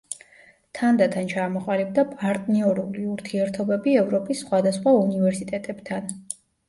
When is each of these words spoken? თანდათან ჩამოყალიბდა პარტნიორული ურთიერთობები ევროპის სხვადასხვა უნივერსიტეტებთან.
თანდათან 0.77 1.27
ჩამოყალიბდა 1.33 2.05
პარტნიორული 2.13 3.05
ურთიერთობები 3.17 3.93
ევროპის 4.05 4.43
სხვადასხვა 4.47 4.95
უნივერსიტეტებთან. 5.03 6.15